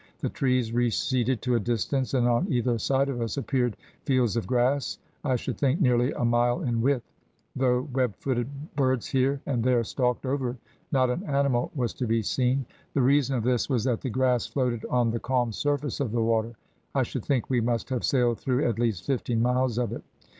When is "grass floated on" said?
14.09-15.11